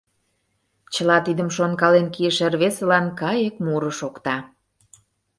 Чыла 0.93 1.17
тидым 1.25 1.49
шонкален 1.55 2.07
кийыше 2.13 2.45
рвезылан 2.53 3.05
кайык 3.19 3.55
муро 3.65 3.91
шокта. 3.99 4.37